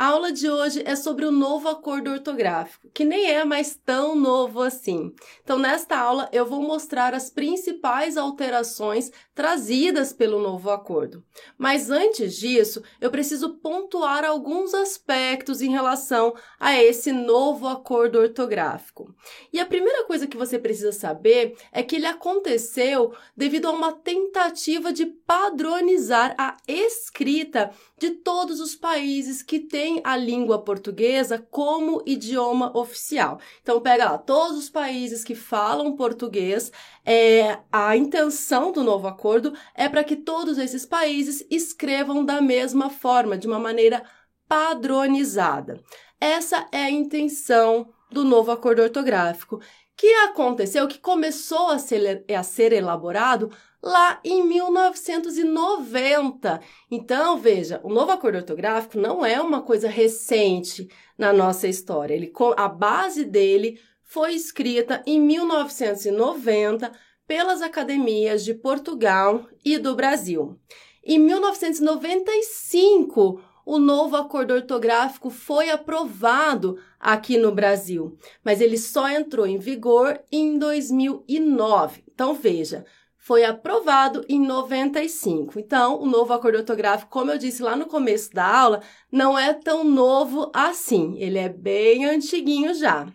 A 0.00 0.06
aula 0.06 0.32
de 0.32 0.48
hoje 0.48 0.82
é 0.86 0.96
sobre 0.96 1.26
o 1.26 1.30
novo 1.30 1.68
acordo 1.68 2.10
ortográfico, 2.10 2.88
que 2.88 3.04
nem 3.04 3.26
é 3.32 3.44
mais 3.44 3.76
tão 3.76 4.16
novo 4.16 4.62
assim. 4.62 5.14
Então, 5.44 5.58
nesta 5.58 5.94
aula, 5.98 6.26
eu 6.32 6.46
vou 6.46 6.62
mostrar 6.62 7.12
as 7.12 7.28
principais 7.28 8.16
alterações 8.16 9.12
trazidas 9.34 10.10
pelo 10.10 10.40
novo 10.40 10.70
acordo. 10.70 11.22
Mas 11.58 11.90
antes 11.90 12.34
disso, 12.34 12.82
eu 12.98 13.10
preciso 13.10 13.58
pontuar 13.58 14.24
alguns 14.24 14.72
aspectos 14.72 15.60
em 15.60 15.68
relação 15.70 16.34
a 16.58 16.82
esse 16.82 17.12
novo 17.12 17.68
acordo 17.68 18.20
ortográfico. 18.20 19.14
E 19.52 19.60
a 19.60 19.66
primeira 19.66 20.04
coisa 20.04 20.26
que 20.26 20.36
você 20.36 20.58
precisa 20.58 20.92
saber 20.92 21.54
é 21.70 21.82
que 21.82 21.96
ele 21.96 22.06
aconteceu 22.06 23.12
devido 23.36 23.66
a 23.66 23.72
uma 23.72 23.92
tentativa 23.92 24.94
de 24.94 25.04
padronizar 25.04 26.34
a 26.38 26.56
escrita 26.66 27.70
de 28.00 28.12
todos 28.12 28.60
os 28.60 28.74
países 28.74 29.42
que 29.42 29.60
têm 29.60 30.00
a 30.02 30.16
língua 30.16 30.62
portuguesa 30.62 31.38
como 31.50 32.02
idioma 32.06 32.74
oficial. 32.74 33.38
Então, 33.62 33.78
pega 33.78 34.12
lá, 34.12 34.18
todos 34.18 34.56
os 34.56 34.70
países 34.70 35.22
que 35.22 35.34
falam 35.34 35.94
português, 35.94 36.72
é, 37.04 37.58
a 37.70 37.94
intenção 37.94 38.72
do 38.72 38.82
novo 38.82 39.06
acordo 39.06 39.52
é 39.74 39.86
para 39.86 40.02
que 40.02 40.16
todos 40.16 40.56
esses 40.56 40.86
países 40.86 41.46
escrevam 41.50 42.24
da 42.24 42.40
mesma 42.40 42.88
forma, 42.88 43.36
de 43.36 43.46
uma 43.46 43.58
maneira 43.58 44.02
padronizada. 44.48 45.78
Essa 46.18 46.66
é 46.72 46.84
a 46.84 46.90
intenção 46.90 47.92
do 48.10 48.24
novo 48.24 48.50
acordo 48.50 48.80
ortográfico, 48.80 49.60
que 49.94 50.10
aconteceu, 50.24 50.88
que 50.88 50.98
começou 50.98 51.68
a 51.68 51.78
ser, 51.78 52.24
a 52.34 52.42
ser 52.42 52.72
elaborado 52.72 53.50
lá 53.82 54.20
em 54.24 54.46
1990. 54.46 56.60
Então, 56.90 57.38
veja, 57.38 57.80
o 57.82 57.88
novo 57.88 58.12
acordo 58.12 58.36
ortográfico 58.36 58.98
não 58.98 59.24
é 59.24 59.40
uma 59.40 59.62
coisa 59.62 59.88
recente 59.88 60.86
na 61.16 61.32
nossa 61.32 61.66
história. 61.66 62.12
Ele, 62.14 62.30
a 62.56 62.68
base 62.68 63.24
dele 63.24 63.80
foi 64.02 64.34
escrita 64.34 65.02
em 65.06 65.18
1990 65.20 66.92
pelas 67.26 67.62
academias 67.62 68.44
de 68.44 68.52
Portugal 68.54 69.46
e 69.64 69.78
do 69.78 69.94
Brasil. 69.94 70.58
Em 71.02 71.18
1995, 71.18 73.40
o 73.64 73.78
novo 73.78 74.16
acordo 74.16 74.52
ortográfico 74.52 75.30
foi 75.30 75.70
aprovado 75.70 76.76
aqui 76.98 77.38
no 77.38 77.52
Brasil, 77.52 78.18
mas 78.44 78.60
ele 78.60 78.76
só 78.76 79.08
entrou 79.08 79.46
em 79.46 79.58
vigor 79.58 80.20
em 80.32 80.58
2009. 80.58 82.02
Então, 82.12 82.34
veja, 82.34 82.84
foi 83.20 83.44
aprovado 83.44 84.24
em 84.28 84.40
95. 84.40 85.60
Então, 85.60 86.00
o 86.00 86.06
novo 86.06 86.32
acordo 86.32 86.56
ortográfico, 86.56 87.10
como 87.10 87.30
eu 87.30 87.36
disse 87.36 87.62
lá 87.62 87.76
no 87.76 87.84
começo 87.84 88.32
da 88.32 88.46
aula, 88.46 88.82
não 89.12 89.38
é 89.38 89.52
tão 89.52 89.84
novo 89.84 90.50
assim. 90.54 91.16
Ele 91.18 91.38
é 91.38 91.48
bem 91.48 92.06
antiguinho 92.06 92.72
já. 92.72 93.06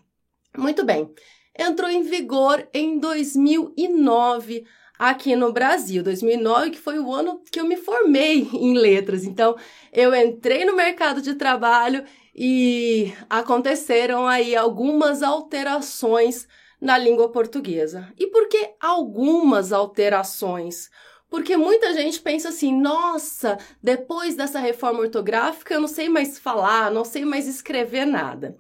Muito 0.55 0.85
bem. 0.85 1.11
Entrou 1.57 1.89
em 1.89 2.03
vigor 2.03 2.67
em 2.71 2.99
2009 2.99 4.63
aqui 4.97 5.35
no 5.35 5.51
Brasil. 5.51 6.03
2009 6.03 6.69
que 6.69 6.77
foi 6.77 6.99
o 6.99 7.11
ano 7.11 7.41
que 7.51 7.59
eu 7.59 7.65
me 7.65 7.75
formei 7.75 8.47
em 8.53 8.77
letras. 8.77 9.25
Então, 9.25 9.55
eu 9.91 10.13
entrei 10.13 10.65
no 10.65 10.75
mercado 10.75 11.19
de 11.19 11.33
trabalho 11.33 12.05
e 12.35 13.11
aconteceram 13.27 14.27
aí 14.27 14.55
algumas 14.55 15.23
alterações 15.23 16.47
na 16.79 16.97
língua 16.97 17.29
portuguesa. 17.29 18.11
E 18.17 18.27
por 18.27 18.47
que 18.47 18.75
algumas 18.79 19.71
alterações? 19.71 20.89
Porque 21.29 21.57
muita 21.57 21.93
gente 21.93 22.21
pensa 22.21 22.49
assim: 22.49 22.73
nossa, 22.73 23.57
depois 23.81 24.35
dessa 24.35 24.59
reforma 24.59 24.99
ortográfica 24.99 25.73
eu 25.73 25.81
não 25.81 25.87
sei 25.87 26.07
mais 26.09 26.39
falar, 26.39 26.91
não 26.91 27.03
sei 27.03 27.25
mais 27.25 27.47
escrever 27.47 28.05
nada. 28.05 28.55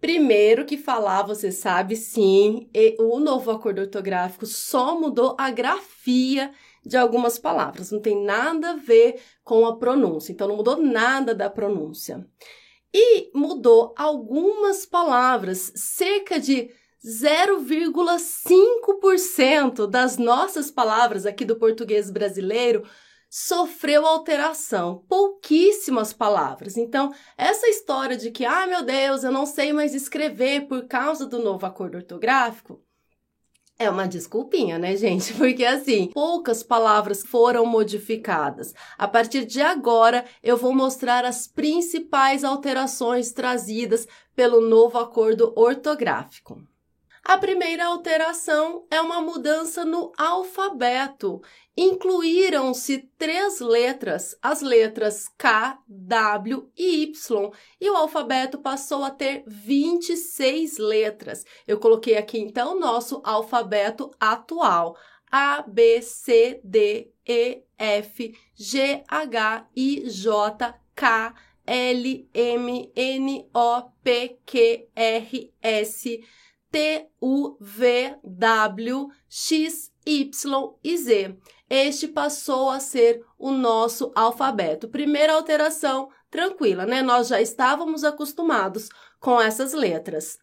Primeiro 0.00 0.64
que 0.64 0.78
falar, 0.78 1.22
você 1.22 1.52
sabe 1.52 1.94
sim, 1.94 2.70
o 2.98 3.20
novo 3.20 3.50
acordo 3.50 3.82
ortográfico 3.82 4.46
só 4.46 4.98
mudou 4.98 5.36
a 5.38 5.50
grafia 5.50 6.52
de 6.82 6.96
algumas 6.96 7.38
palavras, 7.38 7.90
não 7.90 8.00
tem 8.00 8.24
nada 8.24 8.70
a 8.70 8.76
ver 8.76 9.20
com 9.44 9.66
a 9.66 9.76
pronúncia, 9.76 10.32
então 10.32 10.48
não 10.48 10.56
mudou 10.56 10.78
nada 10.78 11.34
da 11.34 11.50
pronúncia. 11.50 12.26
E 12.94 13.30
mudou 13.34 13.94
algumas 13.96 14.86
palavras, 14.86 15.70
cerca 15.76 16.40
de 16.40 16.70
0,5% 17.04 19.86
das 19.86 20.18
nossas 20.18 20.70
palavras 20.70 21.24
aqui 21.24 21.44
do 21.44 21.56
português 21.56 22.10
brasileiro 22.10 22.84
sofreu 23.30 24.04
alteração, 24.04 25.04
pouquíssimas 25.08 26.12
palavras. 26.12 26.76
Então, 26.76 27.14
essa 27.38 27.68
história 27.68 28.16
de 28.16 28.30
que, 28.30 28.44
ah, 28.44 28.66
meu 28.66 28.82
Deus, 28.82 29.22
eu 29.22 29.30
não 29.30 29.46
sei 29.46 29.72
mais 29.72 29.94
escrever 29.94 30.66
por 30.66 30.88
causa 30.88 31.26
do 31.26 31.38
novo 31.38 31.64
acordo 31.64 31.96
ortográfico, 31.96 32.82
é 33.80 33.88
uma 33.88 34.06
desculpinha, 34.06 34.78
né, 34.78 34.94
gente? 34.94 35.32
Porque 35.40 35.64
assim, 35.64 36.10
poucas 36.12 36.62
palavras 36.62 37.22
foram 37.22 37.64
modificadas. 37.64 38.74
A 38.98 39.08
partir 39.08 39.46
de 39.46 39.62
agora, 39.62 40.26
eu 40.42 40.58
vou 40.58 40.74
mostrar 40.74 41.24
as 41.24 41.48
principais 41.48 42.44
alterações 42.44 43.32
trazidas 43.32 44.06
pelo 44.36 44.60
novo 44.60 44.98
acordo 44.98 45.54
ortográfico. 45.56 46.62
A 47.30 47.38
primeira 47.38 47.86
alteração 47.86 48.84
é 48.90 49.00
uma 49.00 49.20
mudança 49.20 49.84
no 49.84 50.10
alfabeto. 50.18 51.40
Incluíram-se 51.76 53.08
três 53.16 53.60
letras, 53.60 54.36
as 54.42 54.62
letras 54.62 55.28
K, 55.38 55.78
W 55.86 56.68
e 56.76 57.04
Y, 57.04 57.52
e 57.80 57.88
o 57.88 57.94
alfabeto 57.94 58.58
passou 58.58 59.04
a 59.04 59.12
ter 59.12 59.44
26 59.46 60.78
letras. 60.78 61.44
Eu 61.68 61.78
coloquei 61.78 62.16
aqui 62.16 62.40
então 62.40 62.80
nosso 62.80 63.22
alfabeto 63.24 64.10
atual: 64.18 64.96
A, 65.30 65.62
B, 65.62 66.02
C, 66.02 66.60
D, 66.64 67.12
E, 67.24 67.62
F, 67.78 68.36
G, 68.56 69.04
H, 69.06 69.68
I, 69.76 70.10
J, 70.10 70.74
K, 70.96 71.32
L, 71.64 72.28
M, 72.34 72.92
N, 72.96 73.48
O, 73.54 73.82
P, 74.02 74.36
Q, 74.44 74.88
R, 74.96 75.54
S, 75.62 76.20
T, 76.70 77.08
U, 77.20 77.56
V, 77.60 78.16
W, 78.22 79.08
X, 79.28 79.92
Y 80.06 80.78
e 80.82 80.96
Z. 80.96 81.36
Este 81.68 82.08
passou 82.08 82.70
a 82.70 82.80
ser 82.80 83.24
o 83.38 83.50
nosso 83.50 84.12
alfabeto. 84.14 84.88
Primeira 84.88 85.34
alteração, 85.34 86.08
tranquila, 86.30 86.86
né? 86.86 87.02
Nós 87.02 87.28
já 87.28 87.40
estávamos 87.40 88.04
acostumados 88.04 88.88
com 89.20 89.40
essas 89.40 89.72
letras. 89.72 90.38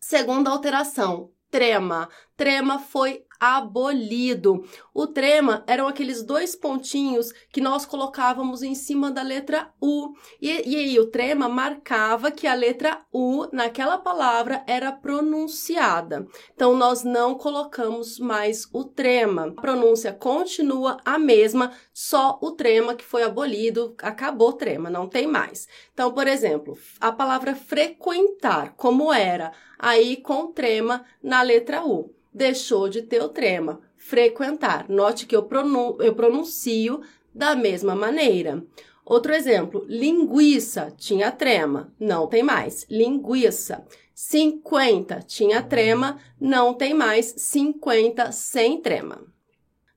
Segunda 0.00 0.50
alteração, 0.50 1.32
trema. 1.50 2.08
Trema 2.36 2.78
foi 2.78 3.24
abolido. 3.40 4.64
O 4.92 5.06
trema 5.06 5.62
eram 5.66 5.86
aqueles 5.86 6.22
dois 6.22 6.56
pontinhos 6.56 7.32
que 7.52 7.60
nós 7.60 7.86
colocávamos 7.86 8.62
em 8.62 8.74
cima 8.74 9.10
da 9.10 9.22
letra 9.22 9.72
U. 9.80 10.12
E, 10.40 10.48
e 10.48 10.76
aí 10.76 10.98
o 10.98 11.10
trema 11.10 11.48
marcava 11.48 12.30
que 12.30 12.46
a 12.46 12.54
letra 12.54 13.00
U 13.12 13.46
naquela 13.52 13.98
palavra 13.98 14.62
era 14.66 14.90
pronunciada. 14.90 16.26
Então 16.54 16.76
nós 16.76 17.04
não 17.04 17.34
colocamos 17.34 18.18
mais 18.18 18.68
o 18.72 18.84
trema. 18.84 19.48
A 19.56 19.60
pronúncia 19.60 20.12
continua 20.12 20.96
a 21.04 21.18
mesma, 21.18 21.72
só 21.92 22.38
o 22.42 22.52
trema 22.52 22.94
que 22.94 23.04
foi 23.04 23.22
abolido, 23.22 23.94
acabou 24.02 24.50
o 24.50 24.52
trema, 24.52 24.90
não 24.90 25.08
tem 25.08 25.26
mais. 25.26 25.68
Então, 25.92 26.12
por 26.12 26.26
exemplo, 26.26 26.76
a 27.00 27.12
palavra 27.12 27.54
frequentar, 27.54 28.74
como 28.76 29.12
era? 29.12 29.52
Aí 29.78 30.16
com 30.16 30.52
trema 30.52 31.04
na 31.22 31.42
letra 31.42 31.84
U 31.84 32.17
deixou 32.38 32.88
de 32.88 33.02
ter 33.02 33.20
o 33.20 33.28
trema. 33.28 33.80
Frequentar. 33.96 34.88
Note 34.88 35.26
que 35.26 35.36
eu, 35.36 35.42
pronuncio, 35.42 36.00
eu 36.00 36.14
pronuncio 36.14 37.02
da 37.34 37.54
mesma 37.54 37.94
maneira. 37.94 38.64
Outro 39.04 39.34
exemplo, 39.34 39.84
linguiça 39.88 40.92
tinha 40.96 41.30
trema, 41.30 41.92
não 41.98 42.26
tem 42.26 42.42
mais. 42.42 42.86
Linguiça. 42.88 43.84
50 44.14 45.20
tinha 45.22 45.62
trema, 45.62 46.18
não 46.40 46.74
tem 46.74 46.94
mais. 46.94 47.34
50 47.36 48.30
sem 48.32 48.80
trema. 48.80 49.20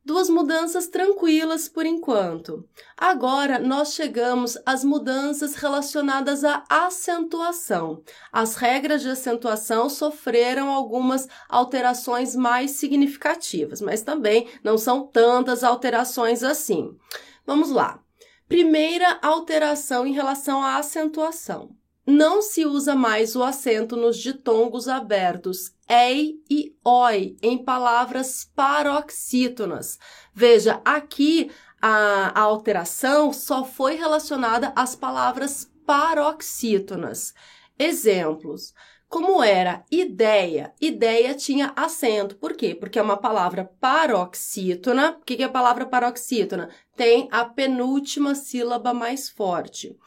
Duas 0.04 0.30
mudanças 0.30 0.88
tranquilas 0.88 1.70
por 1.70 1.86
enquanto. 1.86 2.68
Agora 2.98 3.60
nós 3.60 3.94
chegamos 3.94 4.58
às 4.66 4.84
mudanças 4.84 5.54
relacionadas 5.54 6.44
à 6.44 6.64
acentuação. 6.68 8.02
As 8.32 8.56
regras 8.56 9.04
de 9.04 9.10
acentuação 9.10 9.90
sofreram 9.90 10.72
algumas 10.72 11.28
alterações 11.48 12.36
mais 12.36 12.72
significativas, 12.72 13.80
mas 13.80 14.02
também 14.02 14.50
não 14.64 14.76
são 14.76 15.06
tantas 15.06 15.64
alterações 15.64 16.44
assim. 16.44 16.98
Vamos 17.46 17.70
lá. 17.70 18.00
Primeira 18.48 19.20
alteração 19.22 20.06
em 20.06 20.14
relação 20.14 20.64
à 20.64 20.78
acentuação. 20.78 21.76
Não 22.06 22.42
se 22.42 22.66
usa 22.66 22.96
mais 22.96 23.36
o 23.36 23.44
acento 23.44 23.96
nos 23.96 24.18
ditongos 24.18 24.88
abertos 24.88 25.72
ei 25.92 26.42
e 26.50 26.74
oi 26.86 27.36
em 27.42 27.58
palavras 27.58 28.50
paroxítonas. 28.56 30.00
Veja, 30.34 30.82
aqui 30.86 31.52
a, 31.82 32.40
a 32.40 32.42
alteração 32.44 33.34
só 33.34 33.66
foi 33.66 33.96
relacionada 33.96 34.72
às 34.74 34.96
palavras 34.96 35.70
paroxítonas. 35.86 37.34
Exemplos. 37.78 38.74
Como 39.10 39.44
era 39.44 39.84
ideia, 39.92 40.74
ideia 40.80 41.36
tinha 41.36 41.74
acento. 41.76 42.38
Por 42.38 42.54
quê? 42.54 42.74
Porque 42.74 42.98
é 42.98 43.02
uma 43.02 43.18
palavra 43.18 43.70
paroxítona. 43.82 45.18
O 45.20 45.26
que 45.26 45.44
é 45.44 45.46
a 45.46 45.50
palavra 45.50 45.86
paroxítona? 45.86 46.70
Tem 46.96 47.28
a 47.30 47.44
penúltima 47.44 48.34
sílaba 48.34 48.94
mais 48.94 49.30
forte. 49.30 49.98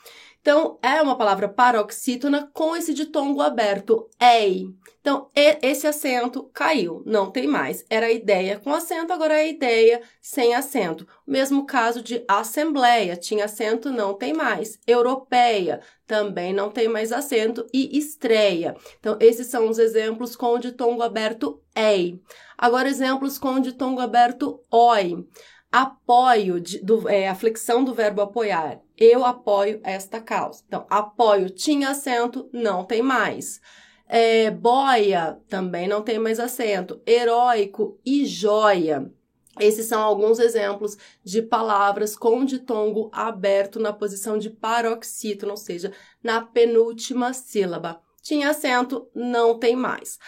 Então, 0.44 0.78
é 0.82 1.00
uma 1.00 1.16
palavra 1.16 1.48
paroxítona 1.48 2.50
com 2.52 2.76
esse 2.76 2.92
ditongo 2.92 3.40
aberto, 3.40 4.10
ei. 4.20 4.66
Então, 5.00 5.30
esse 5.34 5.86
acento 5.86 6.50
caiu, 6.52 7.02
não 7.06 7.30
tem 7.30 7.46
mais. 7.46 7.82
Era 7.88 8.12
ideia 8.12 8.58
com 8.58 8.74
acento, 8.74 9.10
agora 9.10 9.38
é 9.38 9.48
ideia 9.48 10.02
sem 10.20 10.54
acento. 10.54 11.06
Mesmo 11.26 11.64
caso 11.64 12.02
de 12.02 12.22
assembleia, 12.28 13.16
tinha 13.16 13.46
acento, 13.46 13.90
não 13.90 14.12
tem 14.12 14.34
mais. 14.34 14.78
Europeia, 14.86 15.80
também 16.06 16.52
não 16.52 16.70
tem 16.70 16.88
mais 16.88 17.10
acento. 17.10 17.64
E 17.72 17.96
estreia. 17.96 18.76
Então, 19.00 19.16
esses 19.20 19.46
são 19.46 19.70
os 19.70 19.78
exemplos 19.78 20.36
com 20.36 20.48
o 20.48 20.58
ditongo 20.58 21.00
aberto 21.00 21.58
ei. 21.74 22.20
Agora, 22.58 22.86
exemplos 22.86 23.38
com 23.38 23.54
o 23.54 23.60
ditongo 23.60 24.02
aberto 24.02 24.60
oi 24.70 25.26
apoio, 25.74 26.60
de, 26.60 26.78
do, 26.84 27.08
é, 27.08 27.28
a 27.28 27.34
flexão 27.34 27.82
do 27.82 27.92
verbo 27.92 28.20
apoiar. 28.22 28.80
Eu 28.96 29.24
apoio 29.24 29.80
esta 29.82 30.20
causa. 30.20 30.62
Então, 30.66 30.86
apoio 30.88 31.50
tinha 31.50 31.90
acento, 31.90 32.48
não 32.52 32.84
tem 32.84 33.02
mais. 33.02 33.60
É, 34.06 34.50
boia 34.50 35.40
também 35.48 35.88
não 35.88 36.02
tem 36.02 36.18
mais 36.18 36.38
acento. 36.38 37.00
Heróico 37.06 37.98
e 38.04 38.24
joia. 38.24 39.10
Esses 39.58 39.86
são 39.86 40.02
alguns 40.02 40.38
exemplos 40.38 40.96
de 41.22 41.40
palavras 41.40 42.16
com 42.16 42.44
ditongo 42.44 43.08
aberto 43.12 43.78
na 43.78 43.92
posição 43.92 44.36
de 44.36 44.50
paroxítono, 44.50 45.52
ou 45.52 45.56
seja, 45.56 45.92
na 46.22 46.40
penúltima 46.40 47.32
sílaba. 47.32 48.00
Tinha 48.20 48.50
acento, 48.50 49.08
não 49.14 49.58
tem 49.58 49.76
mais. 49.76 50.18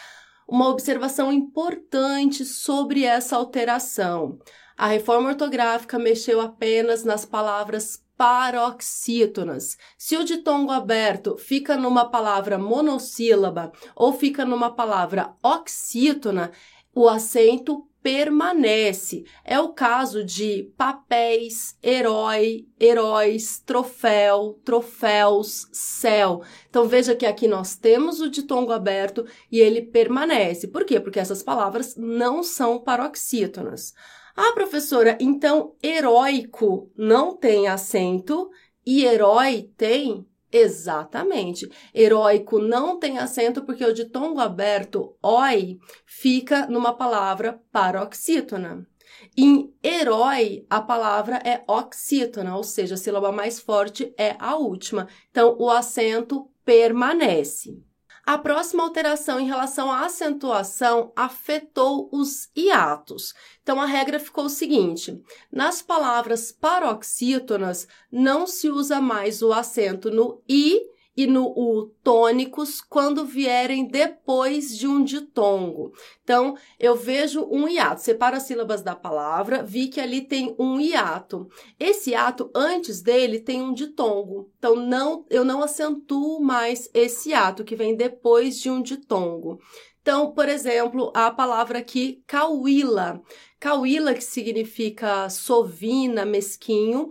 Uma 0.46 0.68
observação 0.68 1.32
importante 1.32 2.44
sobre 2.44 3.04
essa 3.04 3.36
alteração. 3.36 4.38
A 4.76 4.86
reforma 4.86 5.30
ortográfica 5.30 5.98
mexeu 5.98 6.40
apenas 6.40 7.02
nas 7.02 7.24
palavras 7.24 8.05
paroxítonas. 8.16 9.76
Se 9.98 10.16
o 10.16 10.24
ditongo 10.24 10.72
aberto 10.72 11.36
fica 11.36 11.76
numa 11.76 12.06
palavra 12.06 12.58
monossílaba 12.58 13.72
ou 13.94 14.12
fica 14.12 14.44
numa 14.44 14.70
palavra 14.70 15.34
oxítona, 15.42 16.50
o 16.94 17.08
acento 17.08 17.86
permanece. 18.06 19.24
É 19.44 19.58
o 19.58 19.70
caso 19.70 20.24
de 20.24 20.72
papéis, 20.78 21.76
herói, 21.82 22.64
heróis, 22.78 23.58
troféu, 23.58 24.60
troféus, 24.64 25.68
céu. 25.72 26.40
Então 26.70 26.86
veja 26.86 27.16
que 27.16 27.26
aqui 27.26 27.48
nós 27.48 27.74
temos 27.74 28.20
o 28.20 28.30
ditongo 28.30 28.70
aberto 28.70 29.26
e 29.50 29.58
ele 29.58 29.82
permanece. 29.82 30.68
Por 30.68 30.84
quê? 30.84 31.00
Porque 31.00 31.18
essas 31.18 31.42
palavras 31.42 31.96
não 31.96 32.44
são 32.44 32.78
paroxítonas. 32.78 33.92
Ah, 34.36 34.52
professora, 34.52 35.16
então 35.18 35.74
heróico 35.82 36.92
não 36.94 37.34
tem 37.34 37.68
acento 37.68 38.50
e 38.84 39.02
herói 39.02 39.70
tem? 39.78 40.26
Exatamente. 40.52 41.66
Heróico 41.94 42.58
não 42.58 42.98
tem 42.98 43.16
acento 43.18 43.64
porque 43.64 43.84
o 43.84 43.94
ditongo 43.94 44.38
aberto 44.40 45.16
oi 45.22 45.78
fica 46.04 46.66
numa 46.66 46.92
palavra 46.92 47.62
paroxítona. 47.72 48.86
Em 49.34 49.74
herói, 49.82 50.66
a 50.68 50.82
palavra 50.82 51.36
é 51.36 51.64
oxítona, 51.66 52.56
ou 52.56 52.62
seja, 52.62 52.94
a 52.94 52.98
sílaba 52.98 53.32
mais 53.32 53.58
forte 53.58 54.12
é 54.18 54.36
a 54.38 54.56
última. 54.56 55.08
Então, 55.30 55.56
o 55.58 55.70
acento 55.70 56.50
permanece. 56.62 57.82
A 58.26 58.36
próxima 58.36 58.82
alteração 58.82 59.38
em 59.38 59.46
relação 59.46 59.88
à 59.88 60.04
acentuação 60.04 61.12
afetou 61.14 62.08
os 62.10 62.50
hiatos. 62.56 63.32
Então, 63.62 63.80
a 63.80 63.86
regra 63.86 64.18
ficou 64.18 64.46
o 64.46 64.50
seguinte: 64.50 65.22
nas 65.50 65.80
palavras 65.80 66.50
paroxítonas, 66.50 67.86
não 68.10 68.44
se 68.44 68.68
usa 68.68 69.00
mais 69.00 69.42
o 69.42 69.52
acento 69.52 70.10
no 70.10 70.42
i 70.48 70.80
e 71.16 71.26
no 71.26 71.46
U 71.46 71.86
tônicos 72.02 72.80
quando 72.80 73.24
vierem 73.24 73.86
depois 73.86 74.76
de 74.76 74.86
um 74.86 75.02
ditongo. 75.02 75.92
Então, 76.22 76.56
eu 76.78 76.94
vejo 76.94 77.48
um 77.50 77.66
hiato, 77.68 78.02
separo 78.02 78.36
as 78.36 78.42
sílabas 78.42 78.82
da 78.82 78.94
palavra, 78.94 79.62
vi 79.62 79.88
que 79.88 80.00
ali 80.00 80.20
tem 80.20 80.54
um 80.58 80.78
hiato. 80.80 81.48
Esse 81.80 82.10
hiato, 82.10 82.50
antes 82.54 83.00
dele, 83.00 83.40
tem 83.40 83.62
um 83.62 83.72
ditongo. 83.72 84.50
Então, 84.58 84.76
não, 84.76 85.24
eu 85.30 85.44
não 85.44 85.62
acentuo 85.62 86.40
mais 86.40 86.90
esse 86.92 87.30
hiato 87.30 87.64
que 87.64 87.74
vem 87.74 87.96
depois 87.96 88.58
de 88.60 88.68
um 88.68 88.82
ditongo. 88.82 89.58
Então, 90.06 90.30
por 90.30 90.48
exemplo, 90.48 91.10
a 91.14 91.32
palavra 91.32 91.80
aqui, 91.80 92.22
cauíla. 92.28 93.20
Cauíla, 93.58 94.14
que 94.14 94.22
significa 94.22 95.28
sovina, 95.28 96.24
mesquinho. 96.24 97.10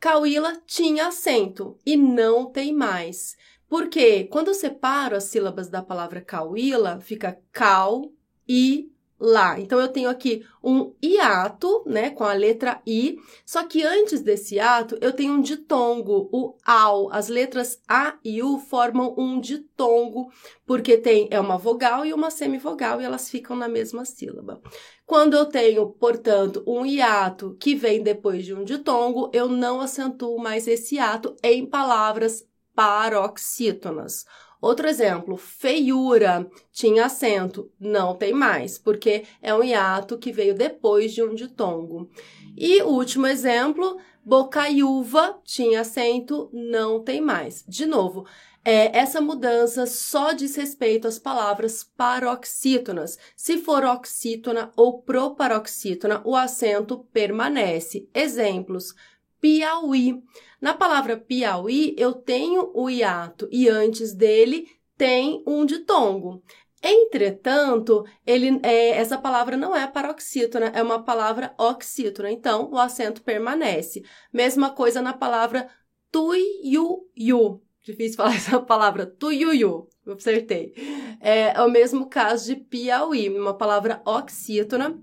Cauíla 0.00 0.62
tinha 0.66 1.08
acento 1.08 1.78
e 1.84 1.94
não 1.94 2.46
tem 2.46 2.72
mais. 2.72 3.36
Porque 3.68 4.24
quando 4.24 4.48
eu 4.48 4.54
separo 4.54 5.14
as 5.14 5.24
sílabas 5.24 5.68
da 5.68 5.82
palavra 5.82 6.22
cauíla, 6.22 6.98
fica 7.00 7.38
cal 7.52 8.10
e 8.48 8.90
lá. 9.20 9.60
Então 9.60 9.78
eu 9.78 9.88
tenho 9.88 10.08
aqui 10.08 10.44
um 10.62 10.92
hiato, 11.02 11.82
né, 11.86 12.10
com 12.10 12.24
a 12.24 12.32
letra 12.32 12.80
i, 12.86 13.18
só 13.44 13.64
que 13.64 13.82
antes 13.82 14.20
desse 14.20 14.56
hiato 14.56 14.96
eu 15.00 15.12
tenho 15.12 15.34
um 15.34 15.40
ditongo, 15.40 16.28
o 16.32 16.54
ao. 16.64 17.12
As 17.12 17.28
letras 17.28 17.80
a 17.86 18.14
e 18.24 18.42
u 18.42 18.58
formam 18.58 19.14
um 19.18 19.38
ditongo, 19.38 20.32
porque 20.66 20.96
tem 20.96 21.28
é 21.30 21.38
uma 21.38 21.58
vogal 21.58 22.06
e 22.06 22.12
uma 22.12 22.30
semivogal 22.30 23.00
e 23.00 23.04
elas 23.04 23.28
ficam 23.28 23.54
na 23.54 23.68
mesma 23.68 24.04
sílaba. 24.04 24.60
Quando 25.06 25.34
eu 25.34 25.46
tenho, 25.46 25.88
portanto, 25.90 26.62
um 26.66 26.86
hiato 26.86 27.56
que 27.58 27.74
vem 27.74 28.02
depois 28.02 28.44
de 28.44 28.54
um 28.54 28.64
ditongo, 28.64 29.28
eu 29.32 29.48
não 29.48 29.80
acentuo 29.80 30.38
mais 30.38 30.68
esse 30.68 30.94
hiato 30.94 31.36
em 31.42 31.66
palavras 31.66 32.46
paroxítonas. 32.74 34.24
Outro 34.60 34.86
exemplo, 34.86 35.36
feiura, 35.36 36.46
tinha 36.70 37.06
acento, 37.06 37.70
não 37.80 38.14
tem 38.14 38.32
mais, 38.32 38.78
porque 38.78 39.24
é 39.40 39.54
um 39.54 39.64
hiato 39.64 40.18
que 40.18 40.30
veio 40.30 40.54
depois 40.54 41.12
de 41.12 41.22
um 41.22 41.34
ditongo. 41.34 42.10
E 42.56 42.82
último 42.82 43.26
exemplo, 43.26 43.96
bocaiúva, 44.22 45.40
tinha 45.44 45.80
acento, 45.80 46.50
não 46.52 47.02
tem 47.02 47.22
mais. 47.22 47.64
De 47.66 47.86
novo, 47.86 48.26
é, 48.62 48.98
essa 48.98 49.22
mudança 49.22 49.86
só 49.86 50.32
diz 50.32 50.54
respeito 50.54 51.08
às 51.08 51.18
palavras 51.18 51.82
paroxítonas. 51.82 53.18
Se 53.34 53.56
for 53.56 53.84
oxítona 53.84 54.70
ou 54.76 55.00
proparoxítona, 55.00 56.20
o 56.24 56.36
acento 56.36 56.98
permanece. 57.10 58.06
Exemplos: 58.12 58.94
Piauí. 59.40 60.22
Na 60.60 60.74
palavra 60.74 61.16
Piauí, 61.16 61.94
eu 61.98 62.12
tenho 62.12 62.70
o 62.74 62.90
hiato 62.90 63.48
e 63.50 63.68
antes 63.68 64.14
dele 64.14 64.68
tem 64.96 65.42
um 65.46 65.64
ditongo. 65.64 66.42
Entretanto, 66.82 68.04
ele, 68.26 68.58
é, 68.62 68.90
essa 68.90 69.18
palavra 69.18 69.56
não 69.56 69.76
é 69.76 69.86
paroxítona, 69.86 70.66
é 70.74 70.82
uma 70.82 71.02
palavra 71.02 71.54
oxítona, 71.58 72.30
então 72.30 72.70
o 72.70 72.78
acento 72.78 73.22
permanece. 73.22 74.02
Mesma 74.32 74.70
coisa 74.70 75.02
na 75.02 75.12
palavra 75.12 75.68
tuiuiu. 76.10 77.62
Difícil 77.82 78.16
falar 78.18 78.36
essa 78.36 78.60
palavra, 78.60 79.06
tuiuiu. 79.06 79.88
Acertei. 80.06 80.74
É, 81.20 81.52
é 81.54 81.62
o 81.62 81.70
mesmo 81.70 82.08
caso 82.08 82.46
de 82.46 82.56
Piauí, 82.56 83.28
uma 83.28 83.54
palavra 83.54 84.02
oxítona 84.04 84.98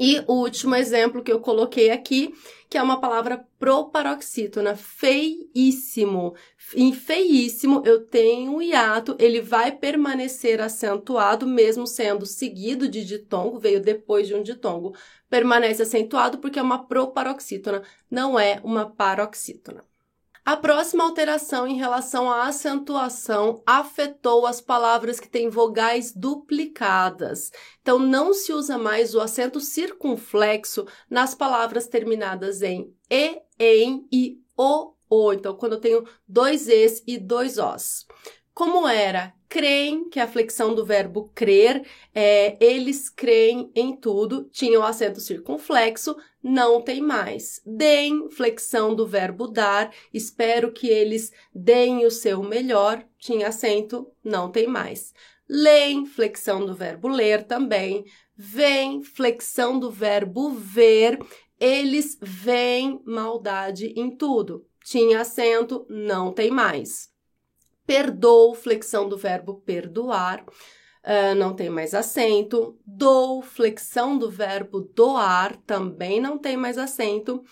E 0.00 0.22
o 0.28 0.34
último 0.34 0.76
exemplo 0.76 1.24
que 1.24 1.32
eu 1.32 1.40
coloquei 1.40 1.90
aqui, 1.90 2.32
que 2.70 2.78
é 2.78 2.82
uma 2.82 3.00
palavra 3.00 3.44
proparoxítona, 3.58 4.76
feíssimo. 4.76 6.36
Em 6.72 6.92
feíssimo, 6.92 7.82
eu 7.84 8.06
tenho 8.06 8.54
um 8.54 8.62
hiato, 8.62 9.16
ele 9.18 9.40
vai 9.40 9.72
permanecer 9.72 10.60
acentuado, 10.60 11.48
mesmo 11.48 11.84
sendo 11.84 12.26
seguido 12.26 12.88
de 12.88 13.04
ditongo, 13.04 13.58
veio 13.58 13.80
depois 13.80 14.28
de 14.28 14.36
um 14.36 14.42
ditongo. 14.42 14.94
Permanece 15.28 15.82
acentuado 15.82 16.38
porque 16.38 16.60
é 16.60 16.62
uma 16.62 16.86
proparoxítona, 16.86 17.82
não 18.08 18.38
é 18.38 18.60
uma 18.62 18.88
paroxítona. 18.88 19.82
A 20.48 20.56
próxima 20.56 21.04
alteração 21.04 21.68
em 21.68 21.76
relação 21.76 22.30
à 22.30 22.46
acentuação 22.46 23.62
afetou 23.66 24.46
as 24.46 24.62
palavras 24.62 25.20
que 25.20 25.28
têm 25.28 25.50
vogais 25.50 26.10
duplicadas. 26.10 27.52
Então, 27.82 27.98
não 27.98 28.32
se 28.32 28.50
usa 28.50 28.78
mais 28.78 29.14
o 29.14 29.20
acento 29.20 29.60
circunflexo 29.60 30.86
nas 31.10 31.34
palavras 31.34 31.86
terminadas 31.86 32.62
em 32.62 32.90
e, 33.10 33.42
em 33.58 34.08
e 34.10 34.40
o, 34.56 34.94
o. 35.10 35.34
Então, 35.34 35.54
quando 35.54 35.74
eu 35.74 35.80
tenho 35.80 36.08
dois 36.26 36.66
es 36.66 37.02
e 37.06 37.18
dois 37.18 37.58
os. 37.58 38.06
Como 38.58 38.88
era 38.88 39.32
creem, 39.48 40.10
que 40.10 40.18
é 40.18 40.22
a 40.24 40.26
flexão 40.26 40.74
do 40.74 40.84
verbo 40.84 41.30
crer, 41.32 41.86
é, 42.12 42.56
eles 42.58 43.08
creem 43.08 43.70
em 43.72 43.94
tudo, 43.94 44.50
tinha 44.50 44.80
o 44.80 44.82
acento 44.82 45.20
circunflexo, 45.20 46.16
não 46.42 46.82
tem 46.82 47.00
mais. 47.00 47.62
Deem, 47.64 48.28
flexão 48.28 48.96
do 48.96 49.06
verbo 49.06 49.46
dar, 49.46 49.94
espero 50.12 50.72
que 50.72 50.88
eles 50.88 51.30
deem 51.54 52.04
o 52.04 52.10
seu 52.10 52.42
melhor, 52.42 53.06
tinha 53.16 53.46
acento, 53.46 54.10
não 54.24 54.50
tem 54.50 54.66
mais. 54.66 55.14
Leem, 55.48 56.04
flexão 56.04 56.66
do 56.66 56.74
verbo 56.74 57.06
ler 57.06 57.44
também. 57.44 58.04
Vem, 58.36 59.04
flexão 59.04 59.78
do 59.78 59.88
verbo 59.88 60.50
ver, 60.50 61.16
eles 61.60 62.18
veem 62.20 63.00
maldade 63.04 63.92
em 63.94 64.10
tudo. 64.10 64.66
Tinha 64.82 65.20
acento, 65.20 65.86
não 65.88 66.32
tem 66.32 66.50
mais 66.50 67.16
perdoo, 67.88 68.54
flexão 68.54 69.08
do 69.08 69.16
verbo 69.16 69.62
perdoar, 69.64 70.44
uh, 70.44 71.34
não 71.34 71.56
tem 71.56 71.70
mais 71.70 71.94
acento. 71.94 72.78
Dou, 72.84 73.40
flexão 73.40 74.18
do 74.18 74.30
verbo 74.30 74.82
doar, 74.94 75.56
também 75.66 76.20
não 76.20 76.36
tem 76.36 76.54
mais 76.54 76.76
acento. 76.76 77.42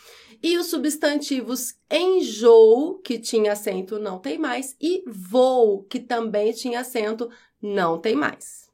E 0.43 0.59
os 0.59 0.67
substantivos 0.67 1.75
enjoo, 1.91 2.99
que 2.99 3.19
tinha 3.19 3.53
acento, 3.53 3.99
não 3.99 4.19
tem 4.19 4.37
mais. 4.37 4.77
E 4.79 5.03
vou, 5.07 5.85
que 5.85 5.99
também 5.99 6.53
tinha 6.53 6.81
acento, 6.81 7.31
não 7.63 7.99
tem 7.99 8.15
mais. 8.15 8.67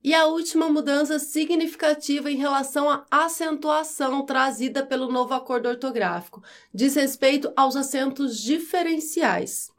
E 0.00 0.14
a 0.14 0.26
última 0.26 0.68
mudança 0.68 1.18
significativa 1.18 2.30
em 2.30 2.36
relação 2.36 2.88
à 2.88 3.04
acentuação 3.10 4.24
trazida 4.24 4.86
pelo 4.86 5.10
novo 5.10 5.34
acordo 5.34 5.68
ortográfico 5.68 6.40
diz 6.72 6.94
respeito 6.94 7.52
aos 7.56 7.74
acentos 7.74 8.38
diferenciais 8.38 9.73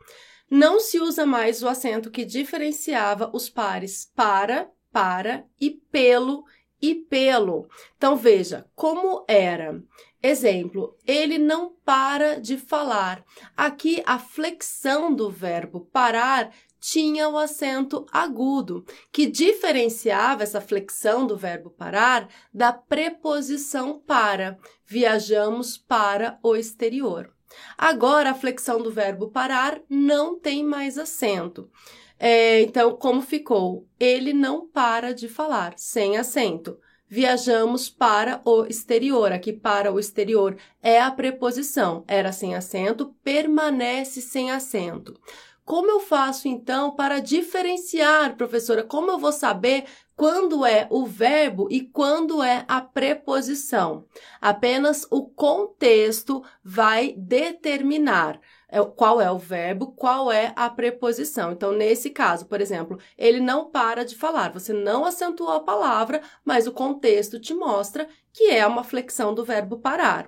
não 0.49 0.79
se 0.79 0.99
usa 0.99 1.25
mais 1.25 1.63
o 1.63 1.67
acento 1.67 2.11
que 2.11 2.25
diferenciava 2.25 3.29
os 3.33 3.49
pares 3.49 4.11
para, 4.15 4.69
para 4.91 5.45
e 5.59 5.71
pelo 5.71 6.45
e 6.81 6.95
pelo. 6.95 7.67
Então 7.97 8.15
veja 8.15 8.65
como 8.75 9.25
era. 9.27 9.81
Exemplo, 10.21 10.97
ele 11.05 11.37
não 11.37 11.75
para 11.83 12.39
de 12.39 12.57
falar. 12.57 13.23
Aqui 13.55 14.01
a 14.05 14.17
flexão 14.17 15.13
do 15.13 15.29
verbo 15.29 15.81
parar 15.91 16.51
tinha 16.79 17.27
o 17.27 17.37
acento 17.37 18.05
agudo, 18.11 18.85
que 19.11 19.25
diferenciava 19.25 20.43
essa 20.43 20.61
flexão 20.61 21.25
do 21.25 21.35
verbo 21.35 21.71
parar 21.71 22.29
da 22.53 22.71
preposição 22.71 23.99
para. 23.99 24.57
Viajamos 24.85 25.77
para 25.77 26.39
o 26.43 26.55
exterior. 26.55 27.34
Agora, 27.77 28.31
a 28.31 28.35
flexão 28.35 28.81
do 28.81 28.91
verbo 28.91 29.29
parar 29.29 29.79
não 29.89 30.39
tem 30.39 30.63
mais 30.63 30.97
acento. 30.97 31.69
É, 32.17 32.61
então, 32.61 32.95
como 32.95 33.21
ficou? 33.21 33.85
Ele 33.99 34.33
não 34.33 34.67
para 34.67 35.13
de 35.13 35.27
falar, 35.27 35.73
sem 35.77 36.17
acento. 36.17 36.79
Viajamos 37.07 37.89
para 37.89 38.41
o 38.43 38.65
exterior. 38.65 39.31
Aqui, 39.31 39.53
para 39.53 39.91
o 39.91 39.99
exterior 39.99 40.57
é 40.81 40.99
a 40.99 41.11
preposição. 41.11 42.03
Era 42.07 42.31
sem 42.31 42.55
acento, 42.55 43.15
permanece 43.23 44.21
sem 44.21 44.51
acento. 44.51 45.19
Como 45.63 45.89
eu 45.89 45.99
faço 45.99 46.47
então 46.47 46.95
para 46.95 47.19
diferenciar, 47.19 48.35
professora? 48.35 48.83
Como 48.83 49.09
eu 49.11 49.17
vou 49.17 49.31
saber 49.31 49.85
quando 50.15 50.65
é 50.65 50.87
o 50.89 51.05
verbo 51.05 51.67
e 51.69 51.81
quando 51.81 52.41
é 52.41 52.63
a 52.67 52.81
preposição? 52.81 54.05
Apenas 54.39 55.05
o 55.11 55.25
contexto 55.25 56.43
vai 56.63 57.13
determinar 57.17 58.39
é 58.75 58.83
qual 58.83 59.21
é 59.21 59.31
o 59.31 59.37
verbo, 59.37 59.93
qual 59.93 60.31
é 60.31 60.51
a 60.55 60.69
preposição. 60.69 61.51
Então, 61.51 61.71
nesse 61.71 62.09
caso, 62.09 62.45
por 62.45 62.59
exemplo, 62.59 62.99
ele 63.17 63.39
não 63.39 63.69
para 63.69 64.03
de 64.03 64.15
falar. 64.15 64.51
Você 64.51 64.73
não 64.73 65.05
acentuou 65.05 65.51
a 65.51 65.61
palavra, 65.61 66.21
mas 66.43 66.67
o 66.67 66.73
contexto 66.73 67.39
te 67.39 67.53
mostra 67.53 68.07
que 68.33 68.49
é 68.49 68.67
uma 68.67 68.83
flexão 68.83 69.33
do 69.33 69.45
verbo 69.45 69.77
parar. 69.77 70.27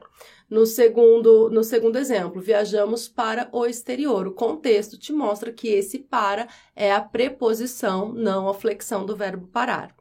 No 0.50 0.66
segundo, 0.66 1.50
no 1.50 1.64
segundo 1.64 1.98
exemplo, 1.98 2.42
viajamos 2.42 3.08
para 3.08 3.50
o 3.52 3.66
exterior. 3.66 4.28
O 4.28 4.34
contexto 4.34 4.98
te 4.98 5.12
mostra 5.12 5.52
que 5.52 5.68
esse 5.68 6.00
para 6.00 6.48
é 6.76 6.92
a 6.94 7.02
preposição, 7.02 8.14
não 8.14 8.48
a 8.48 8.54
flexão 8.54 9.06
do 9.06 9.16
verbo 9.16 9.48
parar. 9.48 9.94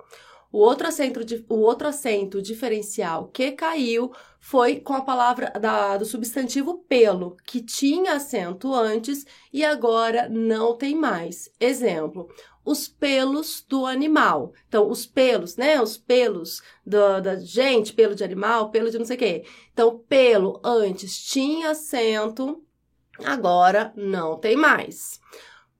O 0.52 0.58
outro 0.58 0.86
acento, 0.86 1.20
o 1.48 1.56
outro 1.56 1.88
acento 1.88 2.40
diferencial 2.40 3.28
que 3.28 3.52
caiu 3.52 4.12
foi 4.38 4.78
com 4.78 4.92
a 4.92 5.00
palavra 5.00 5.50
da, 5.50 5.96
do 5.96 6.04
substantivo 6.04 6.78
pelo, 6.88 7.36
que 7.44 7.60
tinha 7.60 8.14
acento 8.14 8.72
antes 8.72 9.26
e 9.52 9.64
agora 9.64 10.28
não 10.28 10.76
tem 10.76 10.94
mais. 10.94 11.50
Exemplo: 11.58 12.28
os 12.66 12.88
pelos 12.88 13.64
do 13.66 13.86
animal. 13.86 14.52
Então, 14.66 14.90
os 14.90 15.06
pelos, 15.06 15.56
né? 15.56 15.80
Os 15.80 15.96
pelos 15.96 16.60
do, 16.84 17.20
da 17.20 17.36
gente, 17.36 17.92
pelo 17.92 18.14
de 18.14 18.24
animal, 18.24 18.70
pelo 18.70 18.90
de 18.90 18.98
não 18.98 19.06
sei 19.06 19.16
o 19.16 19.18
quê. 19.18 19.44
Então, 19.72 19.98
pelo 20.08 20.60
antes 20.64 21.16
tinha 21.16 21.70
acento, 21.70 22.60
agora 23.24 23.92
não 23.96 24.36
tem 24.36 24.56
mais. 24.56 25.20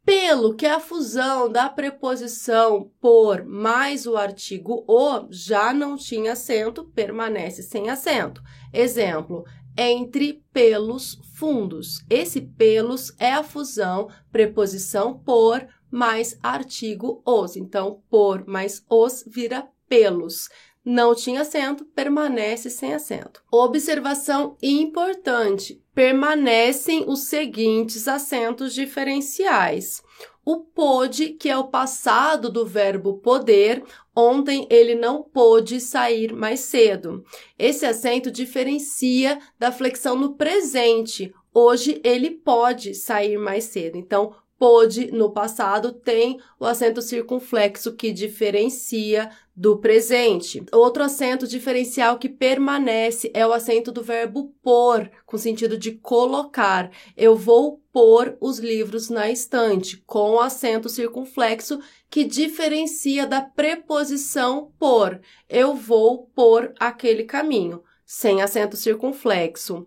Pelo, 0.05 0.55
que 0.55 0.65
é 0.65 0.71
a 0.71 0.79
fusão 0.79 1.51
da 1.51 1.69
preposição 1.69 2.93
por 3.01 3.45
mais 3.45 4.07
o 4.07 4.17
artigo 4.17 4.85
o, 4.87 5.27
já 5.29 5.75
não 5.75 5.97
tinha 5.97 6.33
acento, 6.33 6.85
permanece 6.85 7.65
sem 7.65 7.91
acento. 7.91 8.41
Exemplo, 8.73 9.45
entre 9.77 10.45
pelos 10.53 11.19
fundos. 11.35 12.05
Esse 12.09 12.41
pelos 12.41 13.13
é 13.19 13.33
a 13.33 13.43
fusão 13.43 14.09
preposição 14.31 15.19
por 15.19 15.67
mais 15.91 16.39
artigo 16.43 17.23
os. 17.25 17.57
Então, 17.57 18.03
por 18.11 18.47
mais 18.47 18.85
os 18.89 19.25
vira 19.27 19.69
pelos. 19.89 20.49
Não 20.85 21.17
tinha 21.17 21.41
acento, 21.41 21.85
permanece 21.85 22.71
sem 22.71 22.95
acento. 22.95 23.43
Observação 23.51 24.57
importante: 24.63 25.83
permanecem 25.93 27.05
os 27.09 27.25
seguintes 27.25 28.07
acentos 28.07 28.73
diferenciais. 28.73 30.01
O 30.45 30.61
pôde, 30.61 31.31
que 31.31 31.49
é 31.49 31.59
o 31.59 31.67
passado 31.67 32.49
do 32.49 32.65
verbo 32.65 33.15
poder, 33.15 33.83
ontem 34.15 34.65
ele 34.71 34.95
não 34.95 35.25
pôde 35.25 35.81
sair 35.81 36.33
mais 36.33 36.61
cedo. 36.61 37.25
Esse 37.59 37.85
acento 37.85 38.31
diferencia 38.31 39.41
da 39.59 39.73
flexão 39.73 40.15
no 40.15 40.35
presente. 40.35 41.35
Hoje 41.53 42.01
ele 42.05 42.31
pode 42.31 42.95
sair 42.95 43.37
mais 43.37 43.65
cedo. 43.65 43.99
Então, 43.99 44.37
pôde 44.59 45.11
no 45.11 45.31
passado 45.31 45.93
tem 45.93 46.41
o 46.59 46.65
acento 46.65 47.03
circunflexo 47.03 47.95
que 47.95 48.13
diferencia 48.13 49.31
do 49.55 49.79
presente. 49.79 50.63
Outro 50.73 51.03
acento 51.03 51.47
diferencial 51.47 52.19
que 52.19 52.29
permanece 52.29 53.31
é 53.33 53.47
o 53.47 53.53
acento 53.53 53.91
do 53.91 54.03
verbo 54.03 54.55
pôr, 54.63 55.11
com 55.25 55.39
sentido 55.39 55.79
de 55.79 55.93
colocar. 55.93 56.91
Eu 57.17 57.37
vou 57.37 57.81
pôr 57.93 58.37
os 58.41 58.59
livros 58.59 59.09
na 59.09 59.31
estante, 59.31 59.97
com 60.07 60.33
o 60.33 60.41
acento 60.41 60.89
circunflexo 60.89 61.81
que 62.11 62.25
diferencia 62.25 63.27
da 63.27 63.41
preposição 63.41 64.73
por. 64.79 65.21
Eu 65.49 65.75
vou 65.75 66.31
por 66.35 66.75
aquele 66.79 67.25
caminho, 67.25 67.83
sem 68.05 68.43
acento 68.43 68.77
circunflexo 68.77 69.87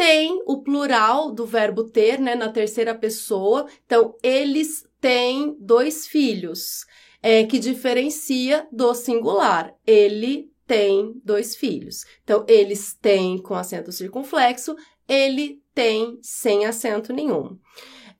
tem 0.00 0.42
o 0.46 0.62
plural 0.62 1.30
do 1.30 1.44
verbo 1.44 1.84
ter, 1.84 2.18
né, 2.18 2.34
na 2.34 2.48
terceira 2.48 2.94
pessoa. 2.94 3.66
Então, 3.84 4.16
eles 4.22 4.88
têm 4.98 5.54
dois 5.60 6.06
filhos, 6.06 6.86
é, 7.22 7.44
que 7.44 7.58
diferencia 7.58 8.66
do 8.72 8.94
singular. 8.94 9.74
Ele 9.86 10.50
tem 10.66 11.20
dois 11.22 11.54
filhos. 11.54 12.06
Então, 12.24 12.46
eles 12.48 12.94
têm 12.94 13.36
com 13.42 13.54
acento 13.54 13.92
circunflexo, 13.92 14.74
ele 15.06 15.60
tem 15.74 16.18
sem 16.22 16.64
acento 16.64 17.12
nenhum. 17.12 17.58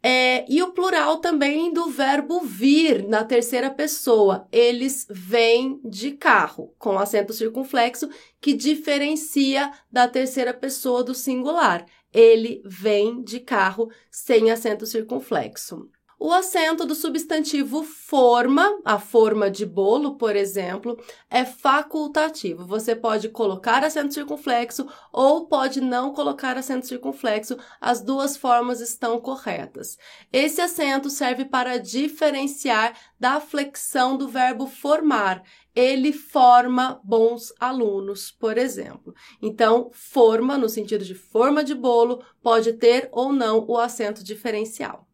É, 0.03 0.47
e 0.49 0.63
o 0.63 0.73
plural 0.73 1.19
também 1.19 1.73
do 1.73 1.91
verbo 1.91 2.41
vir 2.41 3.07
na 3.07 3.23
terceira 3.23 3.71
pessoa. 3.71 4.49
Eles 4.51 5.07
vêm 5.11 5.79
de 5.85 6.13
carro, 6.13 6.75
com 6.79 6.99
acento 6.99 7.33
circunflexo, 7.33 8.09
que 8.41 8.55
diferencia 8.55 9.71
da 9.93 10.09
terceira 10.09 10.55
pessoa 10.55 11.05
do 11.05 11.15
singular. 11.15 11.85
Ele 12.13 12.63
vem 12.65 13.23
de 13.23 13.41
carro 13.41 13.91
sem 14.11 14.51
acento 14.51 14.87
circunflexo. 14.87 15.91
O 16.23 16.35
acento 16.35 16.85
do 16.85 16.95
substantivo 16.95 17.83
forma, 17.83 18.79
a 18.85 18.99
forma 18.99 19.51
de 19.51 19.65
bolo, 19.65 20.17
por 20.17 20.37
exemplo, 20.37 21.03
é 21.31 21.47
facultativo. 21.47 22.67
Você 22.67 22.95
pode 22.95 23.31
colocar 23.31 23.83
acento 23.83 24.13
circunflexo 24.13 24.87
ou 25.11 25.47
pode 25.47 25.81
não 25.81 26.13
colocar 26.13 26.59
acento 26.59 26.87
circunflexo. 26.87 27.57
As 27.81 28.03
duas 28.03 28.37
formas 28.37 28.83
estão 28.83 29.19
corretas. 29.19 29.97
Esse 30.31 30.61
acento 30.61 31.09
serve 31.09 31.47
para 31.47 31.79
diferenciar 31.79 32.95
da 33.19 33.41
flexão 33.41 34.15
do 34.15 34.29
verbo 34.29 34.67
formar. 34.67 35.43
Ele 35.75 36.13
forma 36.13 37.01
bons 37.03 37.51
alunos, 37.59 38.31
por 38.31 38.59
exemplo. 38.59 39.15
Então, 39.41 39.89
forma, 39.91 40.59
no 40.59 40.69
sentido 40.69 41.03
de 41.03 41.15
forma 41.15 41.65
de 41.65 41.75
bolo, 41.75 42.23
pode 42.43 42.75
ter 42.75 43.09
ou 43.11 43.33
não 43.33 43.65
o 43.67 43.79
acento 43.79 44.23
diferencial. 44.23 45.10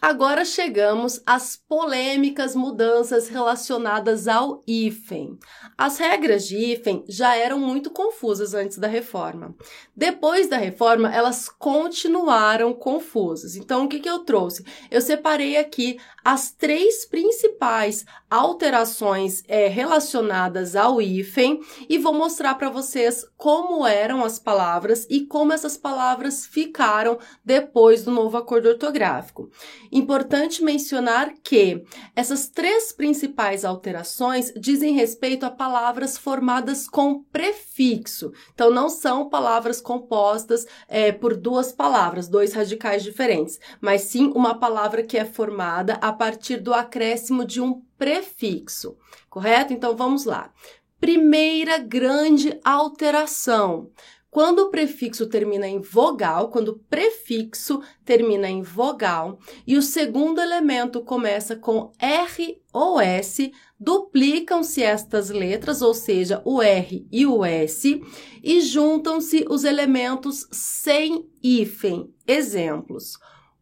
Agora 0.00 0.44
chegamos 0.44 1.20
às 1.26 1.56
polêmicas 1.56 2.54
mudanças 2.54 3.28
relacionadas 3.28 4.28
ao 4.28 4.62
hífen. 4.66 5.36
As 5.76 5.98
regras 5.98 6.46
de 6.46 6.56
hífen 6.56 7.04
já 7.08 7.34
eram 7.34 7.58
muito 7.58 7.90
confusas 7.90 8.54
antes 8.54 8.78
da 8.78 8.86
reforma. 8.86 9.54
Depois 9.96 10.48
da 10.48 10.56
reforma, 10.56 11.12
elas 11.12 11.48
continuaram 11.48 12.72
confusas. 12.72 13.56
Então, 13.56 13.84
o 13.84 13.88
que, 13.88 13.98
que 13.98 14.08
eu 14.08 14.20
trouxe? 14.20 14.64
Eu 14.88 15.00
separei 15.00 15.56
aqui 15.56 15.98
as 16.24 16.52
três 16.52 17.04
principais 17.04 18.04
alterações 18.30 19.42
é, 19.48 19.66
relacionadas 19.66 20.76
ao 20.76 21.00
hífen 21.00 21.60
e 21.88 21.98
vou 21.98 22.12
mostrar 22.12 22.54
para 22.54 22.68
vocês 22.68 23.24
como 23.36 23.86
eram 23.86 24.24
as 24.24 24.38
palavras 24.38 25.06
e 25.08 25.24
como 25.24 25.52
essas 25.52 25.76
palavras 25.76 26.46
ficaram 26.46 27.18
depois 27.44 28.04
do 28.04 28.10
novo 28.10 28.36
acordo 28.36 28.68
ortográfico. 28.68 29.50
Importante 29.90 30.62
mencionar 30.62 31.34
que 31.42 31.84
essas 32.14 32.48
três 32.48 32.92
principais 32.92 33.64
alterações 33.64 34.52
dizem 34.56 34.94
respeito 34.94 35.44
a 35.44 35.50
palavras 35.50 36.18
formadas 36.18 36.88
com 36.88 37.22
prefixo. 37.24 38.32
Então, 38.52 38.70
não 38.70 38.88
são 38.88 39.28
palavras 39.28 39.80
compostas 39.80 40.66
é, 40.88 41.10
por 41.12 41.36
duas 41.36 41.72
palavras, 41.72 42.28
dois 42.28 42.52
radicais 42.52 43.02
diferentes, 43.02 43.58
mas 43.80 44.02
sim 44.02 44.30
uma 44.34 44.58
palavra 44.58 45.02
que 45.02 45.16
é 45.16 45.24
formada 45.24 45.94
a 45.94 46.12
partir 46.12 46.58
do 46.58 46.74
acréscimo 46.74 47.44
de 47.44 47.60
um 47.60 47.82
prefixo, 47.96 48.96
correto? 49.30 49.72
Então, 49.72 49.96
vamos 49.96 50.24
lá. 50.24 50.52
Primeira 51.00 51.78
grande 51.78 52.58
alteração 52.64 53.90
quando 54.30 54.60
o 54.60 54.70
prefixo 54.70 55.26
termina 55.26 55.66
em 55.66 55.80
vogal, 55.80 56.50
quando 56.50 56.68
o 56.68 56.78
prefixo 56.78 57.80
termina 58.04 58.48
em 58.48 58.62
vogal 58.62 59.38
e 59.66 59.76
o 59.76 59.82
segundo 59.82 60.40
elemento 60.40 61.00
começa 61.02 61.56
com 61.56 61.90
R 61.98 62.60
ou 62.72 63.00
S, 63.00 63.50
duplicam-se 63.80 64.82
estas 64.82 65.30
letras, 65.30 65.80
ou 65.80 65.94
seja, 65.94 66.42
o 66.44 66.60
R 66.60 67.06
e 67.10 67.26
o 67.26 67.44
S, 67.44 68.02
e 68.42 68.60
juntam-se 68.60 69.46
os 69.48 69.64
elementos 69.64 70.46
sem 70.52 71.26
hífen. 71.42 72.12
Exemplos: 72.26 73.18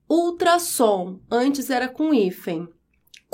ultrassom, 0.09 1.21
antes 1.31 1.71
era 1.71 1.89
com 1.89 2.13
hífen. 2.13 2.69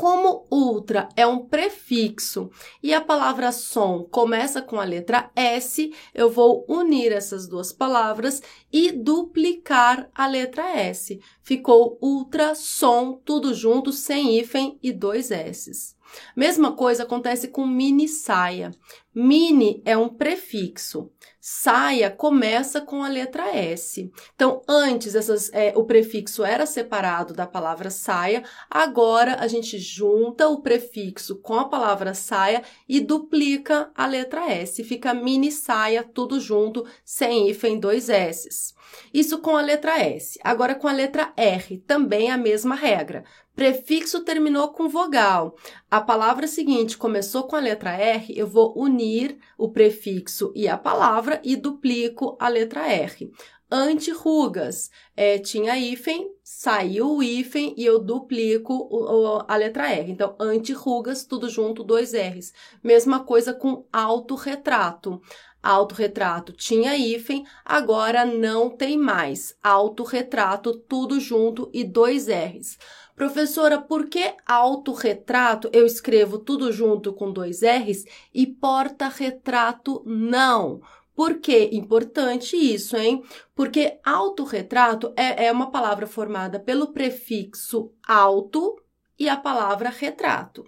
Como 0.02 0.48
ultra 0.50 1.08
é 1.14 1.24
um 1.24 1.46
prefixo 1.46 2.50
e 2.82 2.92
a 2.92 3.00
palavra 3.00 3.52
som 3.52 4.02
começa 4.02 4.60
com 4.60 4.80
a 4.80 4.84
letra 4.84 5.30
S, 5.36 5.94
eu 6.12 6.28
vou 6.28 6.64
unir 6.68 7.12
essas 7.12 7.46
duas 7.46 7.72
palavras 7.72 8.42
e 8.72 8.90
duplicar 8.90 10.10
a 10.12 10.26
letra 10.26 10.68
S. 10.76 11.20
Ficou 11.40 12.00
ultrassom, 12.02 13.20
tudo 13.24 13.54
junto, 13.54 13.92
sem 13.92 14.36
hífen 14.36 14.76
e 14.82 14.90
dois 14.90 15.30
S's. 15.30 15.94
Mesma 16.36 16.72
coisa 16.72 17.02
acontece 17.02 17.48
com 17.48 17.66
mini 17.66 18.08
saia. 18.08 18.72
Mini 19.14 19.82
é 19.84 19.96
um 19.96 20.08
prefixo. 20.08 21.10
Saia 21.38 22.10
começa 22.10 22.80
com 22.80 23.02
a 23.02 23.08
letra 23.08 23.48
S. 23.54 24.10
Então, 24.34 24.62
antes 24.66 25.14
essas, 25.14 25.52
é, 25.52 25.72
o 25.76 25.84
prefixo 25.84 26.44
era 26.44 26.64
separado 26.64 27.34
da 27.34 27.46
palavra 27.46 27.90
saia, 27.90 28.42
agora 28.70 29.36
a 29.40 29.46
gente 29.48 29.78
junta 29.78 30.48
o 30.48 30.62
prefixo 30.62 31.36
com 31.40 31.54
a 31.54 31.68
palavra 31.68 32.14
saia 32.14 32.62
e 32.88 33.00
duplica 33.00 33.90
a 33.94 34.06
letra 34.06 34.50
S. 34.50 34.82
Fica 34.84 35.12
mini 35.12 35.50
saia, 35.50 36.02
tudo 36.04 36.40
junto, 36.40 36.86
sem 37.04 37.50
hífen, 37.50 37.78
dois 37.78 38.08
S's. 38.08 38.74
Isso 39.12 39.38
com 39.38 39.56
a 39.56 39.62
letra 39.62 39.98
S. 39.98 40.38
Agora, 40.42 40.74
com 40.74 40.88
a 40.88 40.92
letra 40.92 41.32
R, 41.36 41.78
também 41.86 42.30
a 42.30 42.36
mesma 42.36 42.74
regra. 42.74 43.24
Prefixo 43.54 44.24
terminou 44.24 44.68
com 44.68 44.88
vogal. 44.88 45.54
A 45.90 46.00
palavra 46.00 46.46
seguinte 46.46 46.96
começou 46.96 47.44
com 47.44 47.54
a 47.54 47.60
letra 47.60 47.92
R, 47.92 48.32
eu 48.36 48.46
vou 48.46 48.72
unir 48.76 49.38
o 49.58 49.70
prefixo 49.70 50.52
e 50.54 50.66
a 50.66 50.78
palavra 50.78 51.40
e 51.44 51.54
duplico 51.54 52.36
a 52.40 52.48
letra 52.48 52.88
R. 52.88 53.30
Antirrugas, 53.74 54.90
é, 55.16 55.38
tinha 55.38 55.78
hífen, 55.78 56.30
saiu 56.42 57.16
o 57.16 57.22
hífen 57.22 57.74
e 57.74 57.86
eu 57.86 57.98
duplico 57.98 58.74
o, 58.74 59.38
o, 59.38 59.44
a 59.48 59.56
letra 59.56 59.90
R. 59.90 60.12
Então, 60.12 60.36
antirrugas, 60.38 61.24
tudo 61.24 61.48
junto, 61.48 61.82
dois 61.82 62.12
R's. 62.12 62.52
Mesma 62.84 63.20
coisa 63.20 63.54
com 63.54 63.86
autorretrato. 63.90 65.22
Autorretrato 65.62 66.52
tinha 66.52 66.96
hífen, 66.98 67.46
agora 67.64 68.26
não 68.26 68.68
tem 68.68 68.98
mais. 68.98 69.56
Autorretrato, 69.62 70.76
tudo 70.76 71.18
junto 71.18 71.70
e 71.72 71.82
dois 71.82 72.26
R's. 72.26 72.76
Professora, 73.14 73.80
por 73.80 74.08
que 74.08 74.34
autorretrato 74.46 75.68
eu 75.72 75.84
escrevo 75.84 76.38
tudo 76.38 76.72
junto 76.72 77.12
com 77.12 77.32
dois 77.32 77.60
R's 77.62 78.04
e 78.32 78.46
porta-retrato 78.46 80.02
não? 80.06 80.80
Por 81.14 81.38
que 81.38 81.68
importante 81.72 82.56
isso, 82.56 82.96
hein? 82.96 83.22
Porque 83.54 83.98
autorretrato 84.02 85.12
é, 85.14 85.46
é 85.46 85.52
uma 85.52 85.70
palavra 85.70 86.06
formada 86.06 86.58
pelo 86.58 86.92
prefixo 86.92 87.92
auto 88.06 88.80
e 89.18 89.28
a 89.28 89.36
palavra 89.36 89.90
retrato. 89.90 90.64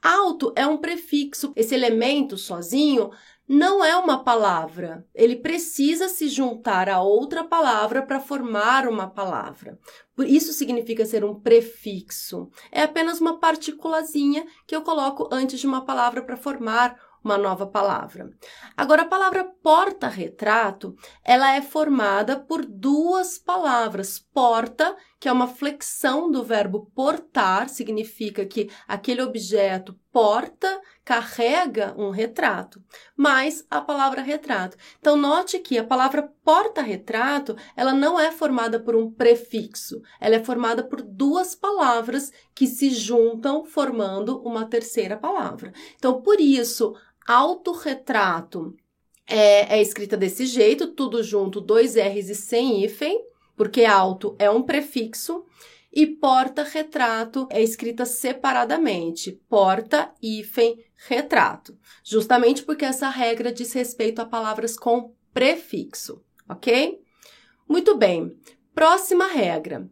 Auto 0.00 0.52
é 0.54 0.64
um 0.64 0.76
prefixo, 0.76 1.52
esse 1.56 1.74
elemento 1.74 2.38
sozinho 2.38 3.10
não 3.48 3.82
é 3.82 3.96
uma 3.96 4.22
palavra. 4.22 5.06
Ele 5.14 5.36
precisa 5.36 6.08
se 6.08 6.28
juntar 6.28 6.88
a 6.88 7.00
outra 7.00 7.42
palavra 7.42 8.02
para 8.02 8.20
formar 8.20 8.86
uma 8.86 9.08
palavra. 9.08 9.78
Isso 10.18 10.52
significa 10.52 11.06
ser 11.06 11.24
um 11.24 11.34
prefixo. 11.34 12.50
É 12.70 12.82
apenas 12.82 13.20
uma 13.20 13.38
partículazinha 13.38 14.46
que 14.66 14.76
eu 14.76 14.82
coloco 14.82 15.28
antes 15.32 15.58
de 15.58 15.66
uma 15.66 15.84
palavra 15.84 16.22
para 16.22 16.36
formar 16.36 16.96
uma 17.24 17.36
nova 17.36 17.66
palavra. 17.66 18.30
Agora, 18.76 19.02
a 19.02 19.08
palavra 19.08 19.44
porta-retrato, 19.44 20.94
ela 21.24 21.54
é 21.54 21.60
formada 21.60 22.38
por 22.38 22.64
duas 22.64 23.38
palavras. 23.38 24.18
Porta, 24.18 24.96
que 25.20 25.28
é 25.28 25.32
uma 25.32 25.48
flexão 25.48 26.30
do 26.30 26.44
verbo 26.44 26.90
portar, 26.94 27.68
significa 27.68 28.46
que 28.46 28.70
aquele 28.86 29.22
objeto 29.22 29.98
porta, 30.12 30.80
carrega 31.04 31.94
um 31.96 32.10
retrato, 32.10 32.82
mais 33.16 33.64
a 33.70 33.80
palavra 33.80 34.20
retrato. 34.20 34.76
Então, 34.98 35.16
note 35.16 35.58
que 35.58 35.78
a 35.78 35.84
palavra 35.84 36.30
porta-retrato, 36.44 37.56
ela 37.76 37.92
não 37.92 38.18
é 38.18 38.30
formada 38.30 38.78
por 38.78 38.94
um 38.94 39.10
prefixo, 39.10 40.02
ela 40.20 40.36
é 40.36 40.44
formada 40.44 40.82
por 40.82 41.00
duas 41.00 41.54
palavras 41.54 42.32
que 42.54 42.66
se 42.66 42.90
juntam 42.90 43.64
formando 43.64 44.38
uma 44.42 44.66
terceira 44.66 45.16
palavra. 45.16 45.72
Então, 45.96 46.20
por 46.20 46.40
isso, 46.40 46.94
autorretrato 47.26 48.74
é, 49.26 49.76
é 49.76 49.82
escrita 49.82 50.16
desse 50.16 50.46
jeito, 50.46 50.88
tudo 50.88 51.22
junto, 51.22 51.60
dois 51.60 51.96
R's 51.96 52.30
e 52.30 52.34
sem 52.34 52.84
hífen, 52.84 53.27
porque 53.58 53.84
auto 53.84 54.34
é 54.38 54.48
um 54.48 54.62
prefixo, 54.62 55.44
e 55.92 56.06
porta-retrato 56.06 57.48
é 57.50 57.60
escrita 57.62 58.06
separadamente, 58.06 59.32
porta, 59.48 60.12
hífen, 60.22 60.78
retrato, 61.08 61.76
justamente 62.04 62.62
porque 62.62 62.84
essa 62.84 63.08
regra 63.08 63.52
diz 63.52 63.72
respeito 63.72 64.20
a 64.20 64.26
palavras 64.26 64.76
com 64.76 65.12
prefixo, 65.34 66.22
ok? 66.48 67.00
Muito 67.68 67.96
bem, 67.96 68.36
próxima 68.74 69.26
regra. 69.26 69.90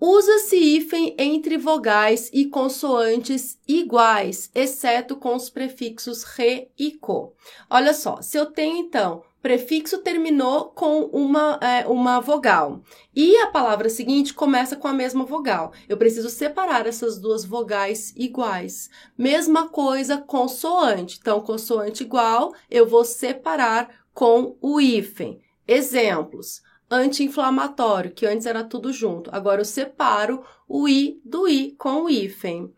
Usa-se 0.00 0.56
hífen 0.56 1.14
entre 1.18 1.56
vogais 1.56 2.28
e 2.32 2.46
consoantes 2.46 3.58
iguais, 3.66 4.50
exceto 4.54 5.16
com 5.16 5.36
os 5.36 5.48
prefixos 5.48 6.24
re 6.24 6.68
e 6.76 6.92
co. 6.92 7.34
Olha 7.70 7.94
só, 7.94 8.20
se 8.20 8.36
eu 8.36 8.46
tenho 8.46 8.76
então 8.76 9.22
prefixo 9.44 9.98
terminou 9.98 10.70
com 10.70 11.02
uma, 11.12 11.58
é, 11.60 11.86
uma 11.86 12.18
vogal. 12.18 12.80
E 13.14 13.36
a 13.36 13.48
palavra 13.48 13.90
seguinte 13.90 14.32
começa 14.32 14.74
com 14.74 14.88
a 14.88 14.92
mesma 14.94 15.22
vogal. 15.22 15.70
Eu 15.86 15.98
preciso 15.98 16.30
separar 16.30 16.86
essas 16.86 17.18
duas 17.18 17.44
vogais 17.44 18.14
iguais. 18.16 18.88
Mesma 19.18 19.68
coisa, 19.68 20.16
consoante. 20.16 21.18
Então, 21.20 21.42
consoante 21.42 22.04
igual, 22.04 22.54
eu 22.70 22.86
vou 22.88 23.04
separar 23.04 23.90
com 24.14 24.56
o 24.62 24.80
hífen. 24.80 25.42
Exemplos. 25.68 26.62
Anti-inflamatório, 26.90 28.12
que 28.12 28.24
antes 28.24 28.46
era 28.46 28.64
tudo 28.64 28.94
junto. 28.94 29.28
Agora 29.30 29.60
eu 29.60 29.66
separo 29.66 30.42
o 30.66 30.88
i 30.88 31.20
do 31.22 31.46
i 31.46 31.72
com 31.72 32.04
o 32.04 32.08
hífen. 32.08 32.72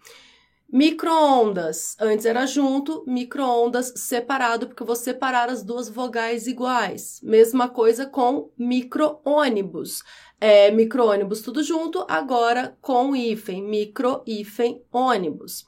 Microondas, 0.76 1.96
antes 1.98 2.26
era 2.26 2.44
junto, 2.44 3.02
microondas 3.06 3.94
separado, 3.96 4.66
porque 4.66 4.82
eu 4.82 4.86
vou 4.86 4.94
separar 4.94 5.48
as 5.48 5.62
duas 5.62 5.88
vogais 5.88 6.46
iguais. 6.46 7.18
Mesma 7.22 7.66
coisa 7.66 8.04
com 8.04 8.50
micro-ônibus. 8.58 10.02
É, 10.38 10.70
micro-ônibus 10.70 11.40
tudo 11.40 11.62
junto, 11.62 12.04
agora 12.06 12.76
com 12.82 13.16
hífen, 13.16 13.62
micro-hífen 13.62 14.82
ônibus. 14.92 15.64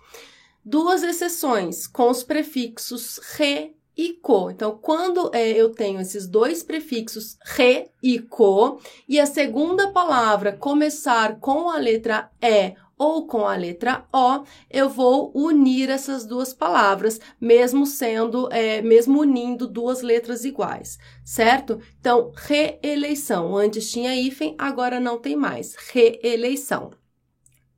Duas 0.62 1.02
exceções 1.02 1.86
com 1.86 2.10
os 2.10 2.22
prefixos 2.22 3.18
re 3.34 3.74
e 3.96 4.12
co. 4.12 4.50
Então, 4.50 4.76
quando 4.76 5.30
é, 5.34 5.52
eu 5.52 5.70
tenho 5.70 6.02
esses 6.02 6.28
dois 6.28 6.62
prefixos 6.62 7.38
re 7.46 7.90
e 8.02 8.18
co, 8.18 8.78
e 9.08 9.18
a 9.18 9.24
segunda 9.24 9.90
palavra 9.90 10.52
começar 10.52 11.40
com 11.40 11.70
a 11.70 11.78
letra 11.78 12.30
e 12.42 12.74
ou 12.98 13.26
com 13.26 13.46
a 13.46 13.54
letra 13.54 14.04
O, 14.12 14.44
eu 14.68 14.88
vou 14.88 15.30
unir 15.34 15.88
essas 15.88 16.26
duas 16.26 16.52
palavras, 16.52 17.20
mesmo 17.40 17.86
sendo, 17.86 18.52
é, 18.52 18.82
mesmo 18.82 19.20
unindo 19.20 19.66
duas 19.66 20.02
letras 20.02 20.44
iguais, 20.44 20.98
certo? 21.24 21.80
Então, 22.00 22.32
reeleição. 22.34 23.56
Antes 23.56 23.90
tinha 23.90 24.14
hífen, 24.14 24.56
agora 24.58 24.98
não 24.98 25.18
tem 25.18 25.36
mais. 25.36 25.76
Reeleição. 25.92 26.90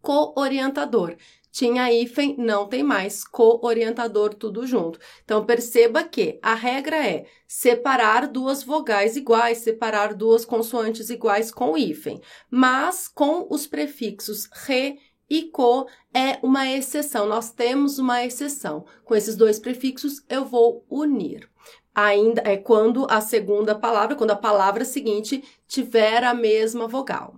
Co-orientador. 0.00 1.16
Tinha 1.52 1.92
hífen, 1.92 2.37
não 2.38 2.68
tem 2.68 2.83
mais. 2.83 3.24
Co-orientador, 3.24 4.35
tudo 4.35 4.66
junto. 4.66 5.00
Então, 5.24 5.44
perceba 5.44 6.04
que 6.04 6.38
a 6.40 6.54
regra 6.54 6.96
é 7.04 7.26
separar 7.46 8.28
duas 8.28 8.62
vogais 8.62 9.16
iguais, 9.16 9.59
separar 9.59 10.14
duas 10.14 10.44
consoantes 10.44 11.11
iguais 11.11 11.50
com 11.50 11.76
hífen. 11.76 12.20
Mas, 12.48 13.09
com 13.09 13.48
os 13.50 13.66
prefixos 13.66 14.48
re 14.52 14.96
e 15.31 15.45
co 15.45 15.87
é 16.12 16.38
uma 16.43 16.69
exceção. 16.69 17.27
Nós 17.27 17.53
temos 17.53 17.99
uma 17.99 18.25
exceção. 18.25 18.85
Com 19.05 19.14
esses 19.14 19.37
dois 19.37 19.61
prefixos, 19.61 20.25
eu 20.29 20.45
vou 20.45 20.85
unir. 20.90 21.49
Ainda 21.95 22.43
é 22.45 22.57
quando 22.57 23.07
a 23.09 23.21
segunda 23.21 23.75
palavra, 23.75 24.16
quando 24.16 24.33
a 24.33 24.37
palavra 24.37 24.85
seguinte 24.85 25.43
tiver 25.69 26.25
a 26.25 26.35
mesma 26.35 26.88
vogal. 26.88 27.37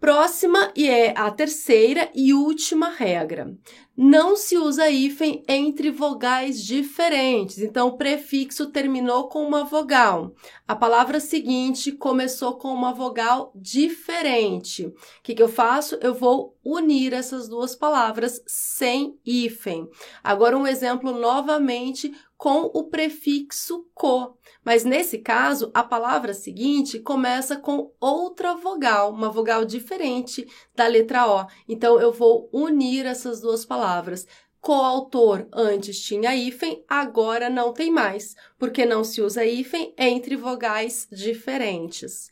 Próxima 0.00 0.72
e 0.76 0.88
é 0.88 1.12
a 1.18 1.28
terceira 1.28 2.08
e 2.14 2.32
última 2.32 2.88
regra. 2.88 3.52
Não 4.00 4.36
se 4.36 4.56
usa 4.56 4.88
hífen 4.88 5.42
entre 5.48 5.90
vogais 5.90 6.62
diferentes. 6.62 7.58
Então, 7.58 7.88
o 7.88 7.96
prefixo 7.96 8.66
terminou 8.66 9.28
com 9.28 9.44
uma 9.44 9.64
vogal. 9.64 10.36
A 10.68 10.76
palavra 10.76 11.18
seguinte 11.18 11.90
começou 11.90 12.58
com 12.58 12.72
uma 12.72 12.92
vogal 12.92 13.50
diferente. 13.56 14.86
O 14.86 14.94
que, 15.20 15.34
que 15.34 15.42
eu 15.42 15.48
faço? 15.48 15.98
Eu 16.00 16.14
vou 16.14 16.56
unir 16.64 17.12
essas 17.12 17.48
duas 17.48 17.74
palavras 17.74 18.40
sem 18.46 19.18
hífen. 19.26 19.88
Agora, 20.22 20.56
um 20.56 20.64
exemplo 20.64 21.10
novamente 21.10 22.14
com 22.38 22.70
o 22.72 22.84
prefixo 22.84 23.84
co. 23.92 24.38
Mas 24.64 24.84
nesse 24.84 25.18
caso, 25.18 25.72
a 25.74 25.82
palavra 25.82 26.32
seguinte 26.32 27.00
começa 27.00 27.56
com 27.56 27.92
outra 28.00 28.54
vogal, 28.54 29.12
uma 29.12 29.28
vogal 29.28 29.64
diferente 29.64 30.46
da 30.74 30.86
letra 30.86 31.26
O. 31.28 31.46
Então, 31.68 32.00
eu 32.00 32.12
vou 32.12 32.48
unir 32.52 33.04
essas 33.04 33.40
duas 33.40 33.66
palavras. 33.66 34.24
Coautor 34.60 35.48
antes 35.52 36.00
tinha 36.00 36.34
hífen, 36.34 36.84
agora 36.88 37.50
não 37.50 37.72
tem 37.72 37.90
mais, 37.90 38.36
porque 38.56 38.86
não 38.86 39.02
se 39.02 39.20
usa 39.20 39.44
hífen 39.44 39.92
entre 39.98 40.36
vogais 40.36 41.08
diferentes. 41.10 42.30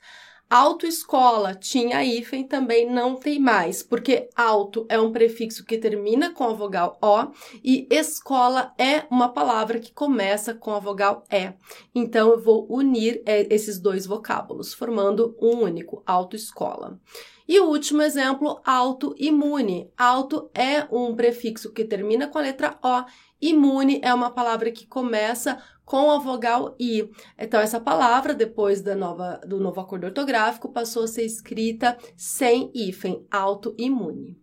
Autoescola 0.48 1.56
tinha 1.56 2.04
hífen, 2.04 2.44
também 2.44 2.88
não 2.88 3.16
tem 3.16 3.40
mais, 3.40 3.82
porque 3.82 4.28
auto 4.36 4.86
é 4.88 4.98
um 4.98 5.10
prefixo 5.10 5.64
que 5.64 5.76
termina 5.76 6.30
com 6.30 6.44
a 6.44 6.52
vogal 6.52 6.96
O 7.02 7.32
e 7.64 7.88
escola 7.90 8.72
é 8.78 9.04
uma 9.10 9.28
palavra 9.28 9.80
que 9.80 9.92
começa 9.92 10.54
com 10.54 10.72
a 10.72 10.78
vogal 10.78 11.24
E. 11.32 11.52
Então, 11.92 12.30
eu 12.30 12.40
vou 12.40 12.64
unir 12.70 13.20
é, 13.26 13.52
esses 13.52 13.80
dois 13.80 14.06
vocábulos, 14.06 14.72
formando 14.72 15.36
um 15.40 15.62
único, 15.62 16.00
autoescola. 16.06 17.00
E 17.48 17.58
o 17.58 17.68
último 17.68 18.02
exemplo, 18.02 18.60
autoimune. 18.64 19.90
Auto 19.96 20.50
é 20.54 20.86
um 20.92 21.14
prefixo 21.14 21.72
que 21.72 21.84
termina 21.84 22.28
com 22.28 22.38
a 22.38 22.42
letra 22.42 22.78
O, 22.82 23.04
imune 23.40 24.00
é 24.02 24.12
uma 24.12 24.30
palavra 24.30 24.70
que 24.70 24.86
começa 24.86 25.62
com 25.86 26.10
a 26.10 26.18
vogal 26.18 26.74
I. 26.78 27.08
Então, 27.38 27.60
essa 27.60 27.80
palavra, 27.80 28.34
depois 28.34 28.82
da 28.82 28.94
nova, 28.94 29.40
do 29.46 29.58
novo 29.58 29.80
acordo 29.80 30.04
ortográfico, 30.04 30.68
passou 30.68 31.04
a 31.04 31.08
ser 31.08 31.24
escrita 31.24 31.96
sem 32.14 32.70
hífen, 32.74 33.24
autoimune. 33.30 34.36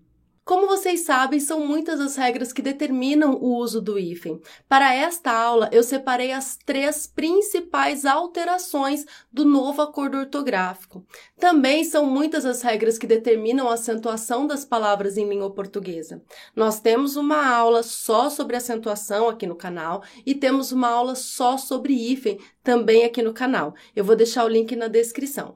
Como 0.46 0.68
vocês 0.68 1.02
sabem, 1.02 1.40
são 1.40 1.66
muitas 1.66 2.02
as 2.02 2.18
regras 2.18 2.52
que 2.52 2.62
determinam 2.62 3.36
o 3.36 3.56
uso 3.56 3.82
do 3.82 3.98
hífen. 3.98 4.42
Para 4.68 4.94
esta 4.94 5.32
aula, 5.32 5.70
eu 5.72 5.82
separei 5.82 6.34
as 6.34 6.58
três 6.58 7.08
principais 7.08 8.06
alterações 8.06 9.06
do 9.32 9.46
novo 9.46 9.82
acordo 9.82 10.18
ortográfico. 10.18 11.06
Também 11.40 11.86
são 11.86 12.06
muitas 12.06 12.46
as 12.46 12.62
regras 12.62 12.98
que 12.98 13.08
determinam 13.08 13.70
a 13.70 13.76
acentuação 13.76 14.46
das 14.46 14.66
palavras 14.66 15.16
em 15.16 15.30
língua 15.30 15.50
portuguesa. 15.50 16.22
Nós 16.54 16.78
temos 16.82 17.16
uma 17.16 17.48
aula 17.48 17.82
só 17.82 18.30
sobre 18.30 18.58
acentuação 18.58 19.30
aqui 19.30 19.48
no 19.48 19.56
canal 19.56 20.04
e 20.26 20.36
temos 20.36 20.74
uma 20.74 20.90
aula 20.90 21.16
só 21.16 21.58
sobre 21.58 21.94
hífen 21.94 22.38
também 22.62 23.06
aqui 23.06 23.22
no 23.22 23.34
canal. 23.34 23.74
Eu 23.96 24.04
vou 24.04 24.16
deixar 24.16 24.44
o 24.44 24.50
link 24.50 24.76
na 24.76 24.90
descrição. 24.90 25.56